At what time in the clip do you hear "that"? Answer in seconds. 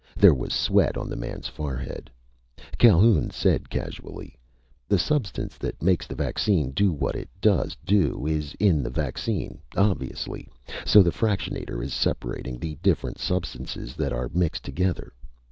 5.59-5.79, 13.95-14.11